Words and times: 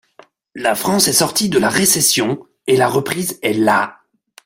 La 0.55 0.73
France 0.73 1.07
est 1.07 1.13
sortie 1.13 1.47
de 1.47 1.59
la 1.59 1.69
récession, 1.69 2.43
et 2.65 2.75
la 2.75 2.87
reprise 2.87 3.37
est 3.43 3.53
là 3.53 3.99